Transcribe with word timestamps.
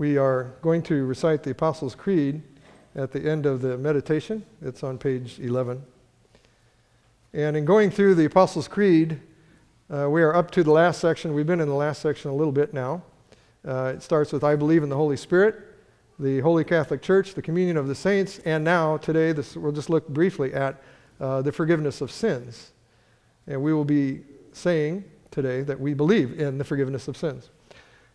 We 0.00 0.16
are 0.16 0.54
going 0.62 0.80
to 0.84 1.04
recite 1.04 1.42
the 1.42 1.50
Apostles' 1.50 1.94
Creed 1.94 2.40
at 2.96 3.12
the 3.12 3.20
end 3.20 3.44
of 3.44 3.60
the 3.60 3.76
meditation. 3.76 4.46
It's 4.62 4.82
on 4.82 4.96
page 4.96 5.38
11. 5.38 5.84
And 7.34 7.54
in 7.54 7.66
going 7.66 7.90
through 7.90 8.14
the 8.14 8.24
Apostles' 8.24 8.66
Creed, 8.66 9.20
uh, 9.94 10.08
we 10.08 10.22
are 10.22 10.34
up 10.34 10.50
to 10.52 10.62
the 10.62 10.70
last 10.70 11.02
section. 11.02 11.34
We've 11.34 11.46
been 11.46 11.60
in 11.60 11.68
the 11.68 11.74
last 11.74 12.00
section 12.00 12.30
a 12.30 12.34
little 12.34 12.50
bit 12.50 12.72
now. 12.72 13.02
Uh, 13.62 13.92
it 13.94 14.02
starts 14.02 14.32
with 14.32 14.42
I 14.42 14.56
believe 14.56 14.82
in 14.82 14.88
the 14.88 14.96
Holy 14.96 15.18
Spirit, 15.18 15.56
the 16.18 16.40
Holy 16.40 16.64
Catholic 16.64 17.02
Church, 17.02 17.34
the 17.34 17.42
communion 17.42 17.76
of 17.76 17.86
the 17.86 17.94
saints, 17.94 18.38
and 18.46 18.64
now, 18.64 18.96
today, 18.96 19.32
this, 19.32 19.54
we'll 19.54 19.70
just 19.70 19.90
look 19.90 20.08
briefly 20.08 20.54
at 20.54 20.82
uh, 21.20 21.42
the 21.42 21.52
forgiveness 21.52 22.00
of 22.00 22.10
sins. 22.10 22.70
And 23.46 23.62
we 23.62 23.74
will 23.74 23.84
be 23.84 24.22
saying 24.54 25.04
today 25.30 25.60
that 25.60 25.78
we 25.78 25.92
believe 25.92 26.40
in 26.40 26.56
the 26.56 26.64
forgiveness 26.64 27.06
of 27.06 27.18
sins. 27.18 27.50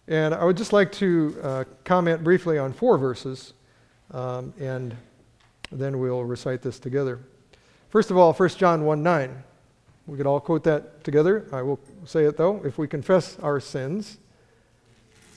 And 0.07 0.35
I 0.35 0.43
would 0.43 0.57
just 0.57 0.73
like 0.73 0.91
to 0.93 1.35
uh, 1.41 1.63
comment 1.83 2.23
briefly 2.23 2.57
on 2.59 2.73
four 2.73 2.97
verses, 2.97 3.53
um, 4.11 4.53
and 4.59 4.95
then 5.71 5.99
we'll 5.99 6.23
recite 6.23 6.61
this 6.61 6.79
together. 6.79 7.19
First 7.89 8.11
of 8.11 8.17
all, 8.17 8.33
1 8.33 8.49
John 8.49 8.85
1 8.85 9.01
9. 9.01 9.43
We 10.07 10.17
could 10.17 10.27
all 10.27 10.39
quote 10.39 10.63
that 10.65 11.03
together. 11.03 11.47
I 11.51 11.63
will 11.63 11.79
say 12.05 12.25
it 12.25 12.37
though. 12.37 12.61
If 12.63 12.77
we 12.77 12.87
confess 12.87 13.39
our 13.39 13.59
sins, 13.59 14.17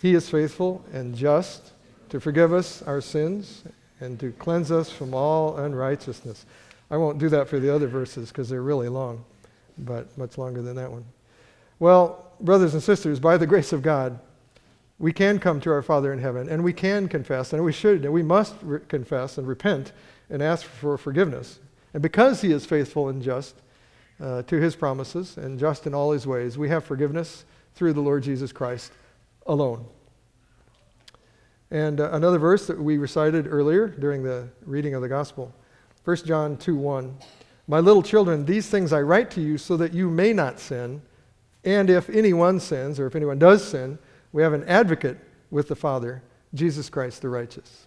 he 0.02 0.14
is 0.14 0.28
faithful 0.28 0.84
and 0.92 1.14
just 1.14 1.72
to 2.10 2.20
forgive 2.20 2.52
us 2.52 2.82
our 2.82 3.00
sins 3.00 3.64
and 4.00 4.20
to 4.20 4.32
cleanse 4.32 4.70
us 4.70 4.90
from 4.90 5.14
all 5.14 5.56
unrighteousness. 5.56 6.44
I 6.90 6.96
won't 6.96 7.18
do 7.18 7.28
that 7.30 7.48
for 7.48 7.58
the 7.58 7.74
other 7.74 7.86
verses 7.86 8.28
because 8.28 8.48
they're 8.48 8.62
really 8.62 8.88
long, 8.88 9.24
but 9.78 10.16
much 10.18 10.38
longer 10.38 10.62
than 10.62 10.76
that 10.76 10.90
one. 10.90 11.04
Well, 11.78 12.32
brothers 12.40 12.74
and 12.74 12.82
sisters, 12.82 13.18
by 13.18 13.36
the 13.36 13.46
grace 13.46 13.72
of 13.72 13.82
God, 13.82 14.18
we 14.98 15.12
can 15.12 15.38
come 15.38 15.60
to 15.60 15.70
our 15.70 15.82
Father 15.82 16.12
in 16.12 16.18
heaven 16.18 16.48
and 16.48 16.64
we 16.64 16.72
can 16.72 17.08
confess, 17.08 17.52
and 17.52 17.64
we 17.64 17.72
should, 17.72 18.04
and 18.04 18.12
we 18.12 18.22
must 18.22 18.54
re- 18.62 18.80
confess 18.88 19.38
and 19.38 19.46
repent 19.46 19.92
and 20.28 20.42
ask 20.42 20.66
for 20.66 20.98
forgiveness. 20.98 21.60
And 21.94 22.02
because 22.02 22.40
He 22.40 22.52
is 22.52 22.66
faithful 22.66 23.08
and 23.08 23.22
just 23.22 23.56
uh, 24.20 24.42
to 24.42 24.56
His 24.56 24.74
promises 24.74 25.36
and 25.36 25.58
just 25.58 25.86
in 25.86 25.94
all 25.94 26.12
His 26.12 26.26
ways, 26.26 26.58
we 26.58 26.68
have 26.68 26.84
forgiveness 26.84 27.44
through 27.74 27.92
the 27.92 28.00
Lord 28.00 28.22
Jesus 28.24 28.52
Christ 28.52 28.92
alone. 29.46 29.86
And 31.70 32.00
uh, 32.00 32.10
another 32.12 32.38
verse 32.38 32.66
that 32.66 32.80
we 32.80 32.98
recited 32.98 33.46
earlier 33.46 33.88
during 33.88 34.22
the 34.22 34.48
reading 34.64 34.94
of 34.94 35.02
the 35.02 35.08
Gospel 35.08 35.54
1 36.04 36.16
John 36.24 36.56
2 36.56 36.74
1. 36.74 37.18
My 37.66 37.80
little 37.80 38.02
children, 38.02 38.46
these 38.46 38.66
things 38.68 38.94
I 38.94 39.02
write 39.02 39.30
to 39.32 39.42
you 39.42 39.58
so 39.58 39.76
that 39.76 39.92
you 39.92 40.08
may 40.08 40.32
not 40.32 40.58
sin. 40.58 41.02
And 41.64 41.90
if 41.90 42.08
anyone 42.08 42.60
sins, 42.60 42.98
or 42.98 43.06
if 43.06 43.14
anyone 43.14 43.38
does 43.38 43.62
sin, 43.62 43.98
we 44.32 44.42
have 44.42 44.52
an 44.52 44.64
advocate 44.64 45.18
with 45.50 45.68
the 45.68 45.76
Father, 45.76 46.22
Jesus 46.54 46.90
Christ 46.90 47.22
the 47.22 47.28
righteous. 47.28 47.86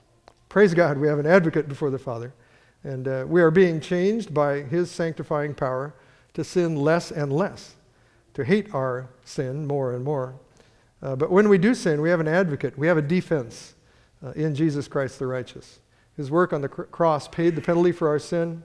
Praise 0.49 0.73
God, 0.73 0.97
we 0.97 1.07
have 1.07 1.19
an 1.19 1.25
advocate 1.25 1.67
before 1.67 1.89
the 1.89 1.99
Father. 1.99 2.33
And 2.83 3.07
uh, 3.07 3.25
we 3.27 3.41
are 3.41 3.51
being 3.51 3.79
changed 3.79 4.33
by 4.33 4.61
his 4.61 4.89
sanctifying 4.89 5.53
power 5.53 5.93
to 6.33 6.43
sin 6.43 6.75
less 6.75 7.11
and 7.11 7.31
less, 7.31 7.75
to 8.33 8.43
hate 8.43 8.73
our 8.73 9.07
sin 9.23 9.67
more 9.67 9.93
and 9.93 10.03
more. 10.03 10.35
Uh, 11.01 11.15
but 11.15 11.31
when 11.31 11.49
we 11.49 11.57
do 11.57 11.75
sin, 11.75 12.01
we 12.01 12.09
have 12.09 12.19
an 12.19 12.27
advocate, 12.27 12.77
we 12.77 12.87
have 12.87 12.97
a 12.97 13.01
defense 13.01 13.75
uh, 14.25 14.31
in 14.31 14.55
Jesus 14.55 14.87
Christ 14.87 15.19
the 15.19 15.27
righteous. 15.27 15.79
His 16.17 16.29
work 16.29 16.53
on 16.53 16.61
the 16.61 16.69
cr- 16.69 16.83
cross 16.83 17.27
paid 17.27 17.55
the 17.55 17.61
penalty 17.61 17.91
for 17.91 18.07
our 18.07 18.19
sin, 18.19 18.63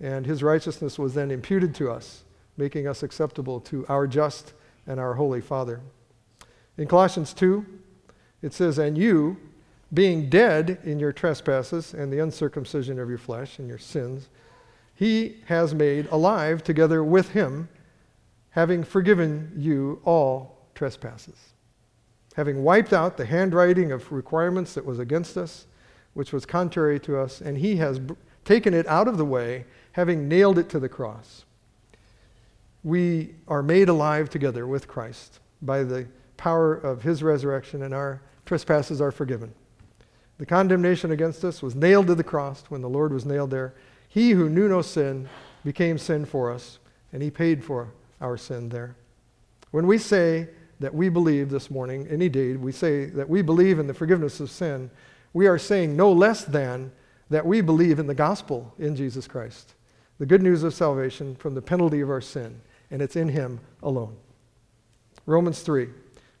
and 0.00 0.26
his 0.26 0.42
righteousness 0.42 0.98
was 0.98 1.14
then 1.14 1.30
imputed 1.30 1.74
to 1.76 1.90
us, 1.90 2.24
making 2.56 2.86
us 2.86 3.02
acceptable 3.02 3.60
to 3.60 3.86
our 3.88 4.06
just 4.06 4.52
and 4.86 4.98
our 4.98 5.14
holy 5.14 5.40
Father. 5.40 5.80
In 6.80 6.88
Colossians 6.88 7.34
2, 7.34 7.66
it 8.40 8.54
says, 8.54 8.78
And 8.78 8.96
you, 8.96 9.36
being 9.92 10.30
dead 10.30 10.78
in 10.82 10.98
your 10.98 11.12
trespasses 11.12 11.92
and 11.92 12.10
the 12.10 12.20
uncircumcision 12.20 12.98
of 12.98 13.10
your 13.10 13.18
flesh 13.18 13.58
and 13.58 13.68
your 13.68 13.76
sins, 13.76 14.30
he 14.94 15.42
has 15.44 15.74
made 15.74 16.06
alive 16.06 16.64
together 16.64 17.04
with 17.04 17.32
him, 17.32 17.68
having 18.52 18.82
forgiven 18.82 19.52
you 19.54 20.00
all 20.06 20.70
trespasses, 20.74 21.52
having 22.34 22.62
wiped 22.62 22.94
out 22.94 23.18
the 23.18 23.26
handwriting 23.26 23.92
of 23.92 24.10
requirements 24.10 24.72
that 24.72 24.86
was 24.86 24.98
against 24.98 25.36
us, 25.36 25.66
which 26.14 26.32
was 26.32 26.46
contrary 26.46 26.98
to 27.00 27.18
us, 27.18 27.42
and 27.42 27.58
he 27.58 27.76
has 27.76 28.00
taken 28.46 28.72
it 28.72 28.86
out 28.86 29.06
of 29.06 29.18
the 29.18 29.24
way, 29.26 29.66
having 29.92 30.28
nailed 30.28 30.56
it 30.56 30.70
to 30.70 30.80
the 30.80 30.88
cross. 30.88 31.44
We 32.82 33.34
are 33.46 33.62
made 33.62 33.90
alive 33.90 34.30
together 34.30 34.66
with 34.66 34.88
Christ 34.88 35.40
by 35.60 35.84
the 35.84 36.08
power 36.40 36.74
of 36.74 37.02
his 37.02 37.22
resurrection, 37.22 37.82
and 37.82 37.92
our 37.92 38.22
trespasses 38.46 38.98
are 38.98 39.12
forgiven. 39.12 39.52
The 40.38 40.46
condemnation 40.46 41.10
against 41.10 41.44
us 41.44 41.60
was 41.60 41.74
nailed 41.74 42.06
to 42.06 42.14
the 42.14 42.24
cross 42.24 42.64
when 42.70 42.80
the 42.80 42.88
Lord 42.88 43.12
was 43.12 43.26
nailed 43.26 43.50
there. 43.50 43.74
He 44.08 44.30
who 44.30 44.48
knew 44.48 44.66
no 44.66 44.80
sin 44.80 45.28
became 45.66 45.98
sin 45.98 46.24
for 46.24 46.50
us, 46.50 46.78
and 47.12 47.22
he 47.22 47.30
paid 47.30 47.62
for 47.62 47.92
our 48.22 48.38
sin 48.38 48.70
there. 48.70 48.96
When 49.70 49.86
we 49.86 49.98
say 49.98 50.48
that 50.80 50.94
we 50.94 51.10
believe 51.10 51.50
this 51.50 51.70
morning, 51.70 52.08
any 52.10 52.30
day, 52.30 52.56
we 52.56 52.72
say 52.72 53.04
that 53.04 53.28
we 53.28 53.42
believe 53.42 53.78
in 53.78 53.86
the 53.86 53.92
forgiveness 53.92 54.40
of 54.40 54.50
sin, 54.50 54.90
we 55.34 55.46
are 55.46 55.58
saying 55.58 55.94
no 55.94 56.10
less 56.10 56.44
than 56.44 56.90
that 57.28 57.44
we 57.44 57.60
believe 57.60 57.98
in 57.98 58.06
the 58.06 58.14
gospel 58.14 58.72
in 58.78 58.96
Jesus 58.96 59.28
Christ, 59.28 59.74
the 60.18 60.24
good 60.24 60.42
news 60.42 60.62
of 60.62 60.72
salvation 60.72 61.36
from 61.36 61.54
the 61.54 61.60
penalty 61.60 62.00
of 62.00 62.08
our 62.08 62.22
sin, 62.22 62.62
and 62.90 63.02
it's 63.02 63.14
in 63.14 63.28
him 63.28 63.60
alone. 63.82 64.16
Romans 65.26 65.60
3. 65.60 65.88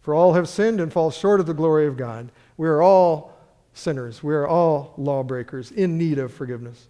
For 0.00 0.14
all 0.14 0.32
have 0.32 0.48
sinned 0.48 0.80
and 0.80 0.92
fall 0.92 1.10
short 1.10 1.40
of 1.40 1.46
the 1.46 1.54
glory 1.54 1.86
of 1.86 1.96
God. 1.96 2.30
We 2.56 2.68
are 2.68 2.82
all 2.82 3.36
sinners. 3.74 4.22
We 4.22 4.34
are 4.34 4.46
all 4.46 4.94
lawbreakers 4.96 5.70
in 5.70 5.98
need 5.98 6.18
of 6.18 6.32
forgiveness. 6.32 6.88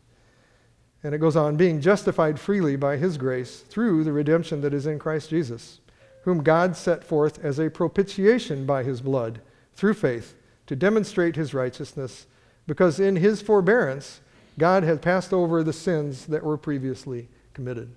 And 1.02 1.14
it 1.14 1.18
goes 1.18 1.36
on, 1.36 1.56
being 1.56 1.80
justified 1.80 2.38
freely 2.38 2.76
by 2.76 2.96
his 2.96 3.16
grace 3.16 3.60
through 3.60 4.04
the 4.04 4.12
redemption 4.12 4.60
that 4.60 4.74
is 4.74 4.86
in 4.86 4.98
Christ 4.98 5.30
Jesus, 5.30 5.80
whom 6.24 6.42
God 6.42 6.76
set 6.76 7.02
forth 7.02 7.42
as 7.42 7.58
a 7.58 7.70
propitiation 7.70 8.66
by 8.66 8.82
his 8.82 9.00
blood 9.00 9.40
through 9.74 9.94
faith 9.94 10.34
to 10.66 10.76
demonstrate 10.76 11.36
his 11.36 11.54
righteousness, 11.54 12.26
because 12.66 13.00
in 13.00 13.16
his 13.16 13.40
forbearance 13.40 14.20
God 14.58 14.82
had 14.82 15.00
passed 15.00 15.32
over 15.32 15.64
the 15.64 15.72
sins 15.72 16.26
that 16.26 16.44
were 16.44 16.58
previously 16.58 17.28
committed. 17.54 17.90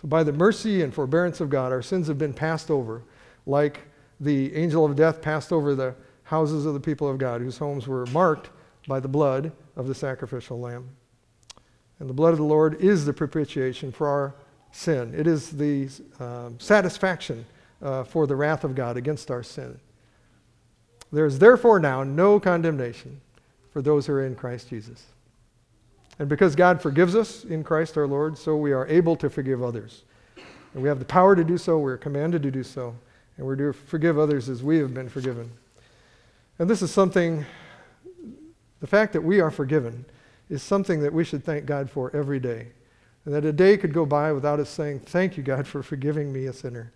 So, 0.00 0.08
by 0.08 0.24
the 0.24 0.32
mercy 0.32 0.82
and 0.82 0.92
forbearance 0.92 1.40
of 1.40 1.50
God, 1.50 1.70
our 1.70 1.82
sins 1.82 2.08
have 2.08 2.18
been 2.18 2.32
passed 2.32 2.70
over 2.70 3.02
like 3.46 3.80
the 4.20 4.54
angel 4.54 4.84
of 4.84 4.96
death 4.96 5.20
passed 5.20 5.52
over 5.52 5.74
the 5.74 5.94
houses 6.24 6.66
of 6.66 6.74
the 6.74 6.80
people 6.80 7.08
of 7.08 7.18
God, 7.18 7.40
whose 7.40 7.58
homes 7.58 7.86
were 7.86 8.06
marked 8.06 8.50
by 8.86 9.00
the 9.00 9.08
blood 9.08 9.52
of 9.76 9.86
the 9.86 9.94
sacrificial 9.94 10.58
lamb. 10.58 10.88
And 11.98 12.08
the 12.08 12.14
blood 12.14 12.32
of 12.32 12.38
the 12.38 12.44
Lord 12.44 12.80
is 12.80 13.04
the 13.04 13.12
propitiation 13.12 13.92
for 13.92 14.08
our 14.08 14.34
sin, 14.72 15.14
it 15.16 15.26
is 15.26 15.50
the 15.50 15.88
uh, 16.18 16.50
satisfaction 16.58 17.44
uh, 17.80 18.02
for 18.02 18.26
the 18.26 18.34
wrath 18.34 18.64
of 18.64 18.74
God 18.74 18.96
against 18.96 19.30
our 19.30 19.42
sin. 19.42 19.78
There 21.12 21.26
is 21.26 21.38
therefore 21.38 21.78
now 21.78 22.02
no 22.02 22.40
condemnation 22.40 23.20
for 23.72 23.82
those 23.82 24.06
who 24.06 24.14
are 24.14 24.26
in 24.26 24.34
Christ 24.34 24.68
Jesus. 24.70 25.06
And 26.18 26.28
because 26.28 26.56
God 26.56 26.80
forgives 26.80 27.14
us 27.14 27.44
in 27.44 27.62
Christ 27.62 27.96
our 27.96 28.06
Lord, 28.06 28.36
so 28.36 28.56
we 28.56 28.72
are 28.72 28.86
able 28.88 29.14
to 29.16 29.30
forgive 29.30 29.62
others. 29.62 30.02
And 30.72 30.82
we 30.82 30.88
have 30.88 30.98
the 30.98 31.04
power 31.04 31.36
to 31.36 31.44
do 31.44 31.58
so, 31.58 31.78
we're 31.78 31.96
commanded 31.96 32.42
to 32.42 32.50
do 32.50 32.64
so 32.64 32.96
and 33.36 33.46
we're 33.46 33.56
to 33.56 33.72
forgive 33.72 34.18
others 34.18 34.48
as 34.48 34.62
we 34.62 34.78
have 34.78 34.94
been 34.94 35.08
forgiven. 35.08 35.50
And 36.58 36.70
this 36.70 36.82
is 36.82 36.90
something, 36.90 37.44
the 38.80 38.86
fact 38.86 39.12
that 39.12 39.22
we 39.22 39.40
are 39.40 39.50
forgiven 39.50 40.04
is 40.48 40.62
something 40.62 41.00
that 41.00 41.12
we 41.12 41.24
should 41.24 41.42
thank 41.42 41.66
God 41.66 41.90
for 41.90 42.14
every 42.14 42.38
day. 42.38 42.68
And 43.24 43.34
that 43.34 43.44
a 43.44 43.52
day 43.52 43.76
could 43.76 43.92
go 43.92 44.04
by 44.04 44.32
without 44.32 44.60
us 44.60 44.68
saying, 44.68 45.00
Thank 45.00 45.36
you, 45.36 45.42
God, 45.42 45.66
for 45.66 45.82
forgiving 45.82 46.32
me, 46.32 46.46
a 46.46 46.52
sinner. 46.52 46.92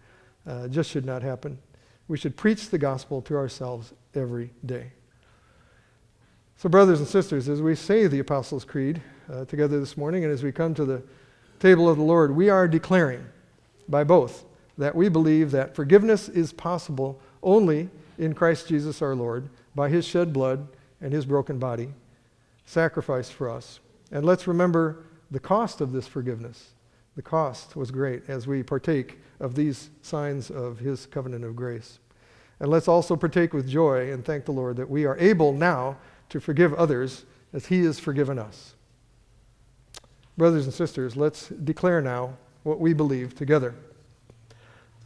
Uh, 0.47 0.69
just 0.69 0.91
should 0.91 1.06
not 1.06 1.22
happen. 1.22 1.59
We 2.06 2.19
should 2.19 2.37
preach 2.37 2.69
the 2.70 2.78
gospel 2.78 3.22
to 3.22 3.37
ourselves 3.37 3.93
every 4.15 4.50
day. 4.65 4.93
So, 6.56 6.69
brothers 6.69 6.99
and 6.99 7.08
sisters, 7.08 7.49
as 7.49 7.62
we 7.62 7.75
say 7.75 8.06
the 8.06 8.19
Apostles' 8.19 8.64
Creed 8.64 9.00
uh, 9.32 9.44
together 9.44 9.79
this 9.79 9.96
morning, 9.96 10.25
and 10.25 10.32
as 10.32 10.43
we 10.43 10.52
come 10.52 10.75
to 10.75 10.84
the 10.84 11.02
table 11.61 11.88
of 11.88 11.96
the 11.96 12.02
Lord, 12.02 12.34
we 12.34 12.50
are 12.50 12.69
declaring 12.69 13.25
by 13.88 14.05
both 14.05 14.44
that 14.79 14.95
we 14.95 15.09
believe 15.09 15.51
that 15.51 15.75
forgiveness 15.75 16.29
is 16.29 16.53
possible 16.53 17.21
only 17.43 17.91
in 18.17 18.35
Christ 18.35 18.69
Jesus 18.69 19.03
our 19.03 19.15
Lord 19.15 19.49
by 19.75 19.89
his 19.89 20.07
shed 20.07 20.33
blood 20.33 20.69
and 21.01 21.13
his 21.13 21.27
broken 21.27 21.59
body 21.59 21.91
sacrificed 22.65 23.33
for 23.33 23.51
us. 23.51 23.81
And 24.11 24.25
let's 24.25 24.47
remember 24.47 25.05
the 25.31 25.41
cost 25.41 25.81
of 25.81 25.93
this 25.93 26.07
forgiveness. 26.07 26.71
The 27.17 27.23
cost 27.23 27.77
was 27.77 27.91
great 27.91 28.23
as 28.29 28.47
we 28.47 28.63
partake 28.63 29.19
of 29.41 29.55
these 29.55 29.91
signs 30.03 30.51
of 30.51 30.79
his 30.79 31.07
covenant 31.07 31.45
of 31.45 31.57
grace. 31.57 31.99
And 32.61 32.71
let's 32.71 32.89
also 32.89 33.17
partake 33.17 33.53
with 33.53 33.69
joy 33.69 34.13
and 34.13 34.25
thank 34.25 34.45
the 34.45 34.53
Lord 34.53 34.77
that 34.77 34.91
we 34.91 35.05
are 35.05 35.19
able 35.19 35.53
now 35.53 35.97
to 36.29 36.41
forgive 36.41 36.75
others 36.75 37.25
as 37.53 37.67
he 37.67 37.85
has 37.85 37.99
forgiven 37.99 38.39
us. 38.39 38.75
Brothers 40.37 40.65
and 40.65 40.75
sisters, 40.75 41.17
let's 41.17 41.49
declare 41.49 42.01
now 42.01 42.37
what 42.63 42.81
we 42.81 42.93
believe 42.93 43.35
together. 43.35 43.75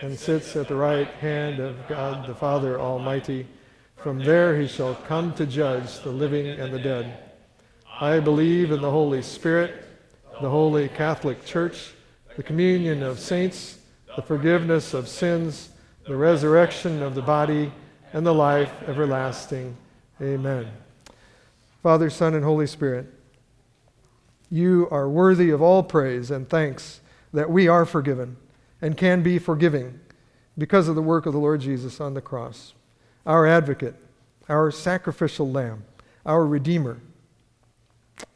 and 0.00 0.18
sits 0.18 0.56
at 0.56 0.68
the 0.68 0.74
right 0.74 1.08
hand 1.08 1.60
of 1.60 1.76
God 1.86 2.26
the 2.26 2.34
Father 2.34 2.80
Almighty. 2.80 3.46
From 3.96 4.18
there 4.18 4.58
he 4.58 4.66
shall 4.66 4.94
come 4.94 5.34
to 5.34 5.44
judge 5.44 6.00
the 6.00 6.10
living 6.10 6.46
and 6.46 6.72
the 6.72 6.78
dead. 6.78 7.18
I 8.00 8.18
believe 8.18 8.72
in 8.72 8.80
the 8.80 8.90
Holy 8.90 9.20
Spirit, 9.20 9.84
the 10.40 10.48
holy 10.48 10.88
Catholic 10.88 11.44
Church, 11.44 11.92
the 12.36 12.42
communion 12.42 13.02
of 13.02 13.18
saints, 13.18 13.78
the 14.16 14.22
forgiveness 14.22 14.94
of 14.94 15.06
sins, 15.06 15.68
the 16.06 16.16
resurrection 16.16 17.02
of 17.02 17.14
the 17.14 17.22
body, 17.22 17.70
and 18.14 18.26
the 18.26 18.34
life 18.34 18.72
everlasting. 18.86 19.76
Amen. 20.20 20.66
Father, 21.82 22.08
Son, 22.08 22.34
and 22.34 22.44
Holy 22.44 22.66
Spirit, 22.66 23.06
you 24.50 24.88
are 24.90 25.08
worthy 25.08 25.50
of 25.50 25.60
all 25.60 25.82
praise 25.82 26.30
and 26.30 26.48
thanks 26.48 27.00
that 27.32 27.50
we 27.50 27.68
are 27.68 27.84
forgiven 27.84 28.36
and 28.82 28.96
can 28.96 29.22
be 29.22 29.38
forgiving 29.38 30.00
because 30.56 30.88
of 30.88 30.94
the 30.94 31.02
work 31.02 31.26
of 31.26 31.32
the 31.32 31.38
Lord 31.38 31.60
Jesus 31.60 32.00
on 32.00 32.14
the 32.14 32.20
cross, 32.20 32.74
our 33.26 33.46
advocate, 33.46 33.96
our 34.48 34.70
sacrificial 34.70 35.50
lamb, 35.50 35.84
our 36.26 36.46
redeemer. 36.46 36.98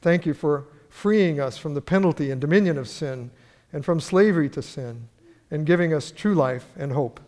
Thank 0.01 0.27
you 0.27 0.35
for 0.35 0.65
freeing 0.89 1.41
us 1.41 1.59
from 1.59 1.75
the 1.75 1.81
penalty 1.81 2.31
and 2.31 2.41
dominion 2.41 2.79
of 2.79 2.89
sin 2.89 3.31
and 3.73 3.85
from 3.85 4.01
slavery 4.01 4.49
to 4.51 4.63
sin 4.63 5.09
and 5.51 5.67
giving 5.67 5.93
us 5.93 6.11
true 6.11 6.35
life 6.35 6.67
and 6.77 6.93
hope. 6.93 7.21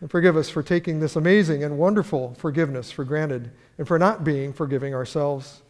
And 0.00 0.10
forgive 0.10 0.36
us 0.36 0.48
for 0.48 0.62
taking 0.62 1.00
this 1.00 1.16
amazing 1.16 1.64
and 1.64 1.78
wonderful 1.78 2.34
forgiveness 2.38 2.90
for 2.90 3.04
granted 3.04 3.50
and 3.78 3.88
for 3.88 3.98
not 3.98 4.24
being 4.24 4.52
forgiving 4.52 4.94
ourselves. 4.94 5.62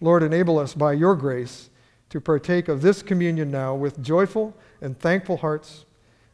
Lord, 0.00 0.22
enable 0.22 0.58
us 0.58 0.74
by 0.74 0.92
your 0.92 1.16
grace 1.16 1.70
to 2.14 2.20
partake 2.20 2.68
of 2.68 2.80
this 2.80 3.02
communion 3.02 3.50
now 3.50 3.74
with 3.74 4.00
joyful 4.00 4.54
and 4.80 4.96
thankful 4.96 5.38
hearts, 5.38 5.84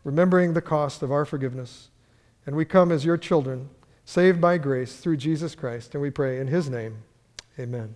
remembering 0.04 0.52
the 0.52 0.60
cost 0.60 1.02
of 1.02 1.10
our 1.10 1.24
forgiveness. 1.24 1.88
And 2.44 2.54
we 2.54 2.66
come 2.66 2.92
as 2.92 3.06
your 3.06 3.16
children, 3.16 3.70
saved 4.04 4.42
by 4.42 4.58
grace 4.58 4.96
through 4.96 5.16
Jesus 5.16 5.54
Christ, 5.54 5.94
and 5.94 6.02
we 6.02 6.10
pray 6.10 6.38
in 6.38 6.48
his 6.48 6.68
name. 6.68 6.98
Amen. 7.58 7.94